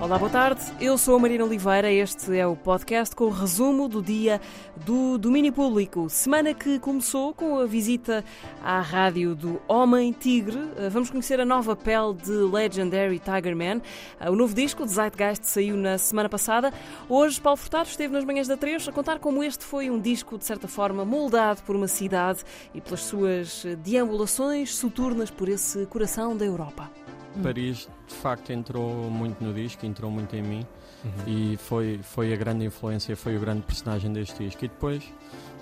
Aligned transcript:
Olá, 0.00 0.16
boa 0.16 0.30
tarde. 0.30 0.62
Eu 0.80 0.96
sou 0.96 1.16
a 1.16 1.18
Marina 1.18 1.44
Oliveira. 1.44 1.90
Este 1.90 2.36
é 2.38 2.46
o 2.46 2.54
podcast 2.54 3.16
com 3.16 3.24
o 3.24 3.30
resumo 3.30 3.88
do 3.88 4.00
dia 4.00 4.40
do 4.86 5.18
domínio 5.18 5.52
público. 5.52 6.08
Semana 6.08 6.54
que 6.54 6.78
começou 6.78 7.34
com 7.34 7.58
a 7.58 7.66
visita 7.66 8.24
à 8.62 8.80
rádio 8.80 9.34
do 9.34 9.60
Homem 9.66 10.12
Tigre. 10.12 10.56
Vamos 10.88 11.10
conhecer 11.10 11.40
a 11.40 11.44
nova 11.44 11.74
pele 11.74 12.14
de 12.14 12.30
Legendary 12.30 13.18
Tiger 13.18 13.56
Man. 13.56 13.82
O 14.30 14.36
novo 14.36 14.54
disco, 14.54 14.86
de 14.86 14.92
Zeitgeist, 14.92 15.44
saiu 15.44 15.76
na 15.76 15.98
semana 15.98 16.28
passada. 16.28 16.72
Hoje, 17.08 17.40
Paulo 17.40 17.56
Furtado 17.56 17.88
esteve 17.88 18.12
nas 18.12 18.24
manhãs 18.24 18.46
da 18.46 18.56
Três 18.56 18.86
a 18.86 18.92
contar 18.92 19.18
como 19.18 19.42
este 19.42 19.64
foi 19.64 19.90
um 19.90 20.00
disco, 20.00 20.38
de 20.38 20.44
certa 20.44 20.68
forma, 20.68 21.04
moldado 21.04 21.60
por 21.64 21.74
uma 21.74 21.88
cidade 21.88 22.44
e 22.72 22.80
pelas 22.80 23.00
suas 23.00 23.64
deambulações 23.82 24.76
soturnas 24.76 25.28
por 25.28 25.48
esse 25.48 25.86
coração 25.86 26.36
da 26.36 26.44
Europa. 26.44 26.97
Paris 27.42 27.88
de 28.06 28.14
facto 28.14 28.50
entrou 28.50 29.10
muito 29.10 29.42
no 29.42 29.52
disco, 29.52 29.84
entrou 29.86 30.10
muito 30.10 30.34
em 30.34 30.42
mim 30.42 30.66
uhum. 31.04 31.52
e 31.52 31.56
foi, 31.56 32.00
foi 32.02 32.32
a 32.32 32.36
grande 32.36 32.64
influência, 32.64 33.16
foi 33.16 33.36
o 33.36 33.40
grande 33.40 33.62
personagem 33.62 34.12
deste 34.12 34.44
disco. 34.44 34.64
E 34.64 34.68
depois 34.68 35.02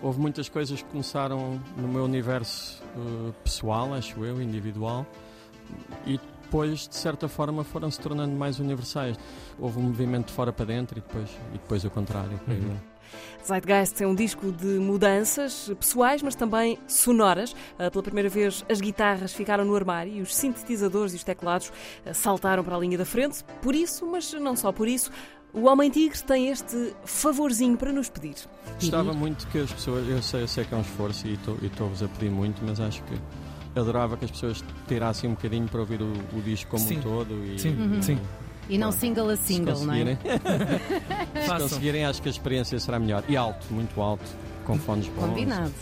houve 0.03 0.21
muitas 0.21 0.49
coisas 0.49 0.83
que 0.83 0.89
começaram 0.89 1.61
no 1.77 1.89
meu 1.89 2.05
universo 2.05 2.83
uh, 2.97 3.33
pessoal, 3.45 3.95
acho 3.95 4.25
eu, 4.25 4.41
individual, 4.41 5.07
e 6.07 6.21
depois, 6.47 6.89
de 6.89 6.95
certa 6.95 7.29
forma, 7.29 7.65
foram 7.65 7.91
se 7.91 8.01
tornando 8.01 8.35
mais 8.35 8.61
universais. 8.61 9.19
Houve 9.59 9.79
um 9.79 9.83
movimento 9.83 10.29
de 10.29 10.33
fora 10.33 10.53
para 10.53 10.65
dentro 10.65 10.99
e 10.99 11.01
depois, 11.01 11.29
e 11.53 11.59
depois 11.59 11.85
o 11.85 11.91
contrário. 11.91 12.41
Uhum. 12.47 12.77
Zeitgeist 13.45 14.03
é 14.03 14.07
um 14.07 14.15
disco 14.15 14.51
de 14.51 14.79
mudanças 14.79 15.71
pessoais, 15.79 16.23
mas 16.23 16.35
também 16.35 16.79
sonoras. 16.89 17.55
Ah, 17.79 17.91
pela 17.91 18.03
primeira 18.03 18.29
vez, 18.29 18.65
as 18.69 18.81
guitarras 18.81 19.33
ficaram 19.33 19.65
no 19.65 19.75
armário 19.75 20.13
e 20.13 20.23
os 20.23 20.35
sintetizadores 20.35 21.13
e 21.13 21.17
os 21.17 21.25
teclados 21.25 21.73
ah, 22.05 22.13
saltaram 22.13 22.65
para 22.65 22.77
a 22.77 22.79
linha 22.79 22.99
da 22.99 23.05
frente. 23.05 23.45
Por 23.63 23.75
isso, 23.75 24.07
mas 24.07 24.33
não 24.33 24.57
só 24.57 24.73
por 24.73 24.89
isso, 24.89 25.11
o 25.53 25.67
Homem 25.67 25.91
Tigre 25.91 26.19
tem 26.23 26.49
este 26.49 26.95
favorzinho 27.05 27.77
para 27.77 27.93
nos 27.93 28.09
pedir. 28.09 28.35
Gostava 28.81 29.13
muito 29.13 29.47
que 29.49 29.59
as 29.59 29.73
pessoas, 29.73 30.09
eu 30.09 30.23
sei, 30.23 30.43
eu 30.43 30.49
sei 30.49 30.65
que 30.65 30.75
é 30.75 30.77
um 30.77 30.83
esforço 30.83 31.27
e 31.27 31.39
estou-vos 31.63 32.03
a 32.03 32.09
pedir 32.09 32.31
muito, 32.31 32.63
mas 32.65 32.81
acho 32.81 33.03
que 33.05 33.15
adorava 33.77 34.17
que 34.17 34.25
as 34.25 34.31
pessoas 34.31 34.65
tirassem 34.89 35.29
um 35.29 35.35
bocadinho 35.35 35.69
para 35.69 35.81
ouvir 35.81 36.01
o, 36.01 36.13
o 36.33 36.43
disco 36.43 36.71
como 36.71 36.83
sim. 36.83 36.99
um 36.99 37.03
todo. 37.03 37.45
E, 37.45 37.59
sim, 37.59 37.77
uhum. 37.77 38.03
sim. 38.03 38.19
E 38.69 38.77
não 38.79 38.91
single 38.91 39.31
a 39.31 39.37
single, 39.37 39.79
não 39.85 39.95
é? 39.95 40.19
Se 41.41 41.49
conseguirem, 41.49 42.05
acho 42.05 42.21
que 42.21 42.29
a 42.29 42.31
experiência 42.31 42.79
será 42.81 42.99
melhor. 42.99 43.23
E 43.29 43.37
alto, 43.37 43.67
muito 43.71 44.01
alto, 44.01 44.25
com 44.65 44.77
fones 44.79 45.07
bons. 45.09 45.29
Combinado. 45.29 45.73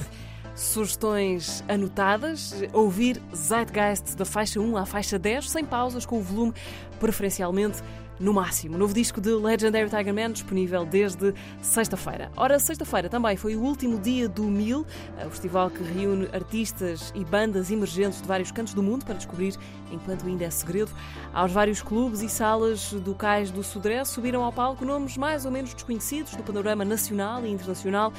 Sugestões 0.54 1.64
anotadas, 1.66 2.62
ouvir 2.72 3.20
Zeitgeist 3.34 4.14
da 4.16 4.24
faixa 4.24 4.60
1 4.60 4.76
à 4.76 4.86
faixa 4.86 5.18
10, 5.18 5.50
sem 5.50 5.64
pausas, 5.64 6.06
com 6.06 6.18
o 6.18 6.22
volume 6.22 6.52
preferencialmente 7.00 7.82
no 8.18 8.32
máximo. 8.32 8.78
Novo 8.78 8.94
disco 8.94 9.20
de 9.20 9.30
Legendary 9.30 9.90
Tiger 9.90 10.14
Man 10.14 10.32
disponível 10.32 10.84
desde 10.84 11.34
sexta-feira. 11.60 12.30
Ora, 12.36 12.58
sexta-feira 12.58 13.08
também 13.08 13.36
foi 13.36 13.56
o 13.56 13.60
último 13.60 13.98
dia 13.98 14.28
do 14.28 14.44
Mil, 14.44 14.86
o 15.24 15.30
festival 15.30 15.70
que 15.70 15.82
reúne 15.82 16.28
artistas 16.32 17.12
e 17.14 17.24
bandas 17.24 17.70
emergentes 17.70 18.20
de 18.20 18.28
vários 18.28 18.50
cantos 18.50 18.74
do 18.74 18.82
mundo 18.82 19.04
para 19.04 19.14
descobrir, 19.14 19.54
enquanto 19.90 20.26
ainda 20.26 20.44
é 20.44 20.50
segredo, 20.50 20.90
aos 21.32 21.52
vários 21.52 21.82
clubes 21.82 22.22
e 22.22 22.28
salas 22.28 22.92
do 22.92 23.14
Cais 23.14 23.50
do 23.50 23.62
Sudré 23.62 24.04
subiram 24.04 24.44
ao 24.44 24.52
palco 24.52 24.84
nomes 24.84 25.16
mais 25.16 25.44
ou 25.44 25.50
menos 25.50 25.74
desconhecidos 25.74 26.34
do 26.36 26.42
panorama 26.42 26.84
nacional 26.84 27.44
e 27.44 27.50
internacional. 27.50 28.12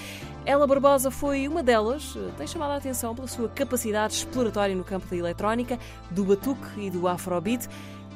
Ela 0.46 0.68
Barbosa 0.68 1.10
foi 1.10 1.48
uma 1.48 1.64
delas, 1.64 2.18
tem 2.38 2.46
chamado 2.46 2.72
a 2.72 2.76
atenção 2.76 3.16
pela 3.16 3.28
sua 3.28 3.50
capacidade 3.50 4.14
exploratória 4.14 4.76
no 4.76 4.84
campo 4.84 5.08
da 5.08 5.16
eletrónica, 5.16 5.80
do 6.12 6.24
batuque 6.24 6.80
e 6.80 6.90
do 6.90 7.08
afrobeat 7.08 7.68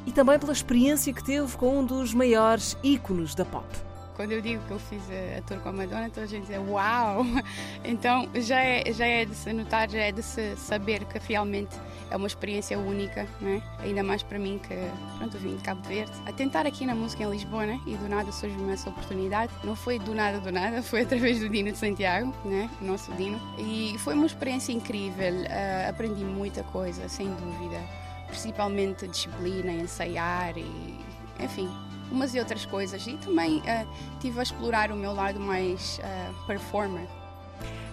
e 0.09 0.11
também 0.11 0.39
pela 0.39 0.52
experiência 0.52 1.13
que 1.13 1.23
teve 1.23 1.55
com 1.55 1.81
um 1.81 1.85
dos 1.85 2.15
maiores 2.15 2.75
íconos 2.83 3.35
da 3.35 3.45
pop. 3.45 3.67
Quando 4.15 4.31
eu 4.31 4.41
digo 4.41 4.61
que 4.65 4.71
eu 4.71 4.79
fiz 4.79 5.03
a 5.38 5.41
tour 5.43 5.59
com 5.59 5.69
a 5.69 5.71
Madonna, 5.71 6.09
toda 6.09 6.23
a 6.23 6.25
gente 6.25 6.47
diz 6.47 6.57
uau! 6.67 7.23
Então 7.86 8.27
já 8.33 8.59
é, 8.59 8.92
já 8.92 9.05
é 9.05 9.23
de 9.23 9.36
se 9.36 9.53
notar, 9.53 9.87
já 9.87 9.99
é 9.99 10.11
de 10.11 10.23
se 10.23 10.55
saber 10.58 11.05
que 11.05 11.20
realmente 11.20 11.77
é 12.09 12.17
uma 12.17 12.25
experiência 12.25 12.77
única, 12.77 13.27
né? 13.39 13.61
ainda 13.80 14.02
mais 14.02 14.23
para 14.23 14.39
mim 14.39 14.59
que 14.67 14.75
pronto, 15.20 15.37
vim 15.37 15.55
de 15.55 15.64
Cabo 15.64 15.87
Verde. 15.87 16.11
A 16.26 16.33
tentar 16.33 16.65
aqui 16.65 16.87
na 16.87 16.95
música 16.95 17.23
em 17.23 17.30
Lisboa 17.30 17.67
né? 17.67 17.80
e 17.86 17.95
do 17.95 18.09
nada 18.09 18.31
surgiu 18.31 18.67
essa 18.71 18.89
oportunidade. 18.89 19.53
Não 19.64 19.76
foi 19.76 19.99
do 19.99 20.15
nada, 20.15 20.39
do 20.39 20.52
nada, 20.52 20.81
foi 20.83 21.03
através 21.03 21.39
do 21.39 21.47
Dino 21.47 21.71
de 21.71 21.77
Santiago, 21.77 22.33
né? 22.43 22.67
o 22.81 22.86
nosso 22.86 23.11
Dino. 23.14 23.39
E 23.59 23.95
foi 23.99 24.15
uma 24.15 24.26
experiência 24.26 24.73
incrível, 24.73 25.33
uh, 25.33 25.89
aprendi 25.89 26.26
muita 26.26 26.64
coisa, 26.64 27.08
sem 27.08 27.27
dúvida 27.36 27.80
principalmente 28.29 29.07
disciplina, 29.07 29.71
ensaiar 29.71 30.57
e, 30.57 30.99
enfim, 31.39 31.69
umas 32.11 32.33
e 32.33 32.39
outras 32.39 32.65
coisas. 32.65 33.05
E 33.05 33.17
também 33.17 33.57
uh, 33.59 33.87
tive 34.19 34.39
a 34.39 34.43
explorar 34.43 34.91
o 34.91 34.95
meu 34.95 35.13
lado 35.13 35.39
mais 35.39 35.99
uh, 35.99 36.45
performer. 36.45 37.07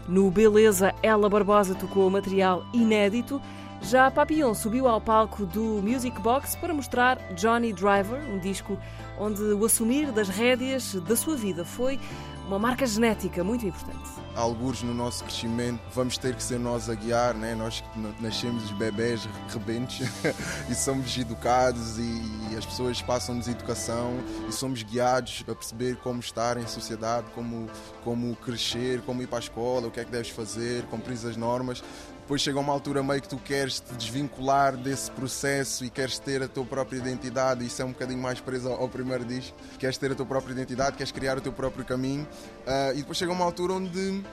No 0.08 0.30
Beleza, 0.30 0.94
Ela 1.02 1.28
Barbosa 1.28 1.74
tocou 1.74 2.08
material 2.08 2.64
inédito. 2.72 3.40
Já 3.82 4.10
Papillon 4.10 4.54
subiu 4.54 4.88
ao 4.88 5.00
palco 5.00 5.44
do 5.44 5.82
Music 5.82 6.18
Box 6.20 6.56
para 6.56 6.72
mostrar 6.72 7.18
Johnny 7.34 7.72
Driver, 7.72 8.20
um 8.30 8.38
disco 8.38 8.78
onde 9.18 9.42
o 9.42 9.64
assumir 9.64 10.12
das 10.12 10.28
rédeas 10.28 10.94
da 10.94 11.16
sua 11.16 11.36
vida 11.36 11.64
foi 11.64 12.00
uma 12.46 12.58
marca 12.58 12.86
genética 12.86 13.42
muito 13.42 13.66
importante. 13.66 14.08
Alguns 14.34 14.82
no 14.82 14.94
nosso 14.94 15.24
crescimento 15.24 15.80
vamos 15.92 16.16
ter 16.16 16.34
que 16.34 16.42
ser 16.42 16.58
nós 16.58 16.88
a 16.88 16.94
guiar, 16.94 17.34
né? 17.34 17.54
nós 17.54 17.82
nascemos 18.20 18.64
os 18.64 18.70
bebés 18.72 19.28
rebentes 19.48 20.08
e 20.70 20.74
somos 20.74 21.16
educados 21.16 21.98
e 21.98 22.56
as 22.56 22.64
pessoas 22.64 23.02
passam-nos 23.02 23.48
educação 23.48 24.18
e 24.48 24.52
somos 24.52 24.82
guiados 24.82 25.44
a 25.48 25.54
perceber 25.54 25.96
como 25.96 26.20
estar 26.20 26.56
em 26.56 26.66
sociedade, 26.66 27.26
como, 27.34 27.68
como 28.04 28.36
crescer, 28.36 29.00
como 29.02 29.22
ir 29.22 29.26
para 29.26 29.38
a 29.38 29.40
escola, 29.40 29.88
o 29.88 29.90
que 29.90 30.00
é 30.00 30.04
que 30.04 30.10
deves 30.10 30.30
fazer, 30.30 30.84
cumprir 30.84 31.14
as 31.14 31.36
normas 31.36 31.82
depois 32.26 32.42
chega 32.42 32.58
uma 32.58 32.72
altura 32.72 33.04
meio 33.04 33.22
que 33.22 33.28
tu 33.28 33.36
queres 33.36 33.78
te 33.78 33.94
desvincular 33.94 34.76
desse 34.76 35.08
processo 35.12 35.84
e 35.84 35.90
queres 35.90 36.18
ter 36.18 36.42
a 36.42 36.48
tua 36.48 36.64
própria 36.64 36.98
identidade, 36.98 37.64
isso 37.64 37.80
é 37.80 37.84
um 37.84 37.92
bocadinho 37.92 38.18
mais 38.20 38.40
preso 38.40 38.68
ao 38.68 38.88
primeiro 38.88 39.24
disco, 39.24 39.56
queres 39.78 39.96
ter 39.96 40.10
a 40.10 40.14
tua 40.16 40.26
própria 40.26 40.52
identidade, 40.52 40.96
queres 40.96 41.12
criar 41.12 41.38
o 41.38 41.40
teu 41.40 41.52
próprio 41.52 41.84
caminho, 41.84 42.26
uh, 42.66 42.92
e 42.94 42.96
depois 42.96 43.16
chega 43.16 43.30
uma 43.30 43.44
altura 43.44 43.74
onde 43.74 44.24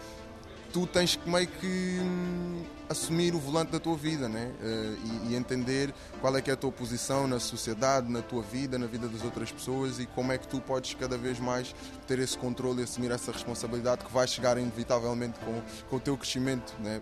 tu 0.72 0.88
tens 0.88 1.16
que 1.16 1.30
meio 1.30 1.46
que 1.46 2.00
hum, 2.02 2.64
assumir 2.94 3.36
o 3.36 3.40
volante 3.40 3.72
da 3.72 3.80
tua 3.80 3.96
vida 3.96 4.30
né? 4.30 4.52
Uh, 4.62 5.28
e, 5.28 5.34
e, 5.34 5.36
entender 5.36 5.94
qual 6.22 6.36
é 6.38 6.42
que 6.42 6.50
é 6.50 6.54
a 6.54 6.58
tua 6.58 6.72
posição 6.72 7.28
na 7.28 7.40
sociedade, 7.40 8.10
na 8.10 8.22
tua 8.22 8.42
vida, 8.42 8.78
na 8.78 8.88
vida 8.88 9.08
das 9.08 9.24
outras 9.24 9.52
pessoas 9.52 10.00
e 10.00 10.06
como 10.06 10.32
é 10.32 10.38
que 10.38 10.48
tu 10.48 10.62
podes 10.62 10.94
cada 10.94 11.18
vez 11.18 11.40
mais 11.40 11.76
ter 12.08 12.20
esse 12.20 12.38
controle 12.38 12.82
e 12.82 12.84
assumir 12.84 13.12
essa 13.12 13.32
responsabilidade 13.32 14.06
que 14.06 14.12
vai 14.12 14.28
chegar 14.28 14.58
inevitavelmente 14.58 15.38
com, 15.40 15.62
com 15.90 15.96
o 15.98 16.00
teu 16.00 16.18
crescimento. 16.18 16.74
Né? 16.80 17.02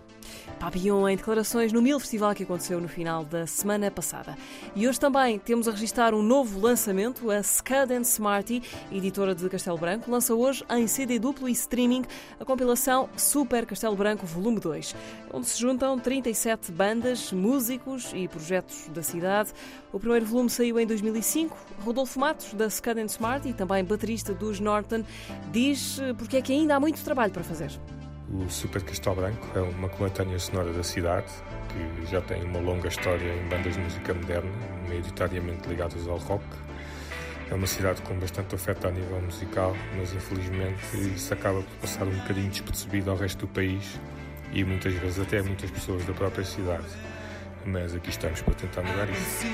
Papillon 0.58 1.08
em 1.08 1.16
declarações 1.16 1.72
no 1.72 1.80
Mil 1.80 2.00
Festival 2.00 2.34
que 2.34 2.42
aconteceu 2.42 2.80
no 2.80 2.88
final 2.88 3.24
da 3.24 3.46
semana 3.46 3.90
passada. 3.90 4.36
E 4.74 4.88
hoje 4.88 4.98
também 4.98 5.38
temos 5.38 5.68
a 5.68 5.70
registrar 5.70 6.14
um 6.14 6.22
novo 6.22 6.58
lançamento, 6.60 7.30
a 7.30 7.42
Scud 7.42 7.92
Smarty, 8.02 8.62
editora 8.90 9.34
de 9.34 9.48
Castelo 9.48 9.78
Branco, 9.78 10.10
lança 10.10 10.34
hoje 10.34 10.64
em 10.70 10.86
CD 10.86 11.18
duplo 11.18 11.48
e 11.48 11.52
streaming 11.52 12.04
a 12.40 12.44
compilação 12.44 13.08
Super 13.16 13.66
Castelo 13.66 13.96
Branco 13.96 14.26
Volume 14.26 14.60
2, 14.60 14.94
onde 15.32 15.46
se 15.46 15.60
juntam 15.60 15.81
juntam 15.82 15.98
37 15.98 16.70
bandas, 16.70 17.32
músicos 17.32 18.12
e 18.14 18.28
projetos 18.28 18.86
da 18.94 19.02
cidade. 19.02 19.50
O 19.92 19.98
primeiro 19.98 20.24
volume 20.24 20.48
saiu 20.48 20.78
em 20.78 20.86
2005. 20.86 21.56
Rodolfo 21.84 22.20
Matos, 22.20 22.54
da 22.54 22.70
Scud 22.70 23.00
Smart 23.06 23.48
e 23.48 23.52
também 23.52 23.84
baterista 23.84 24.32
dos 24.32 24.60
Norton, 24.60 25.02
diz 25.50 25.98
eh, 25.98 26.14
porque 26.14 26.36
é 26.36 26.42
que 26.42 26.52
ainda 26.52 26.76
há 26.76 26.80
muito 26.80 27.02
trabalho 27.02 27.32
para 27.32 27.42
fazer. 27.42 27.72
O 28.32 28.48
Super 28.48 28.80
Castelo 28.84 29.16
Branco 29.16 29.44
é 29.56 29.60
uma 29.60 29.88
coletânea 29.88 30.38
sonora 30.38 30.72
da 30.72 30.84
cidade 30.84 31.26
que 31.68 32.06
já 32.06 32.20
tem 32.20 32.44
uma 32.44 32.60
longa 32.60 32.86
história 32.86 33.34
em 33.34 33.48
bandas 33.48 33.74
de 33.74 33.80
música 33.80 34.14
moderna, 34.14 34.52
maioritariamente 34.86 35.68
ligadas 35.68 36.06
ao 36.06 36.18
rock. 36.18 36.44
É 37.50 37.54
uma 37.54 37.66
cidade 37.66 38.00
com 38.02 38.16
bastante 38.20 38.54
oferta 38.54 38.86
a 38.86 38.90
nível 38.92 39.20
musical, 39.20 39.74
mas 39.96 40.14
infelizmente 40.14 40.96
isso 41.12 41.34
acaba 41.34 41.60
por 41.60 41.76
passar 41.80 42.06
um 42.06 42.16
bocadinho 42.18 42.50
despercebido 42.50 43.10
ao 43.10 43.16
resto 43.16 43.40
do 43.40 43.48
país 43.48 43.98
e 44.52 44.64
muitas 44.64 44.94
vezes 44.94 45.18
até 45.18 45.42
muitas 45.42 45.70
pessoas 45.70 46.04
da 46.04 46.12
própria 46.12 46.44
cidade. 46.44 46.86
Mas 47.64 47.94
aqui 47.94 48.10
estamos 48.10 48.40
para 48.42 48.54
tentar 48.54 48.82
mudar 48.82 49.08
isso. 49.10 49.46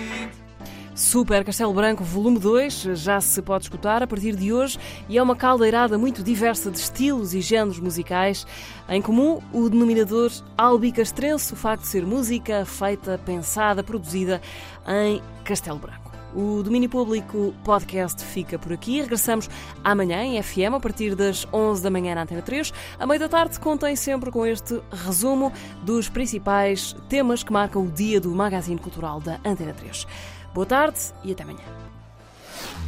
Super 0.98 1.44
Castelo 1.44 1.72
Branco 1.72 2.02
Volume 2.02 2.40
2 2.40 2.88
já 2.94 3.20
se 3.20 3.40
pode 3.40 3.66
escutar 3.66 4.02
a 4.02 4.06
partir 4.06 4.34
de 4.34 4.52
hoje 4.52 4.80
e 5.08 5.16
é 5.16 5.22
uma 5.22 5.36
caldeirada 5.36 5.96
muito 5.96 6.24
diversa 6.24 6.72
de 6.72 6.78
estilos 6.78 7.34
e 7.34 7.40
géneros 7.40 7.78
musicais. 7.78 8.44
Em 8.88 9.00
comum, 9.00 9.40
o 9.52 9.70
denominador 9.70 10.32
albicastrense, 10.56 11.52
o 11.52 11.56
facto 11.56 11.82
de 11.82 11.88
ser 11.88 12.04
música 12.04 12.64
feita, 12.66 13.16
pensada, 13.24 13.84
produzida 13.84 14.42
em 14.88 15.22
Castelo 15.44 15.78
Branco. 15.78 16.07
O 16.38 16.62
Domínio 16.62 16.88
Público 16.88 17.52
Podcast 17.64 18.25
fica 18.25 18.56
por 18.61 18.73
aqui. 18.73 19.00
Regressamos 19.00 19.50
amanhã 19.82 20.23
em 20.23 20.40
FM 20.40 20.76
a 20.76 20.79
partir 20.79 21.17
das 21.17 21.44
11 21.52 21.82
da 21.82 21.90
manhã 21.90 22.14
na 22.14 22.23
Antena 22.23 22.43
3. 22.43 22.73
A 22.96 23.05
meio 23.05 23.19
da 23.19 23.29
tarde 23.29 23.58
contém 23.58 23.96
sempre 23.96 24.31
com 24.31 24.46
este 24.46 24.81
resumo 24.93 25.52
dos 25.82 26.08
principais 26.08 26.94
temas 27.08 27.43
que 27.43 27.52
marcam 27.52 27.82
o 27.82 27.90
dia 27.90 28.20
do 28.20 28.31
Magazine 28.31 28.79
Cultural 28.79 29.20
da 29.20 29.40
Antena 29.44 29.75
3. 29.75 30.06
Boa 30.55 30.64
tarde 30.64 31.00
e 31.25 31.32
até 31.32 31.43
amanhã. 31.43 31.58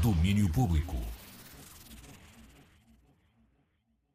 Domínio 0.00 0.48
Público. 0.50 1.09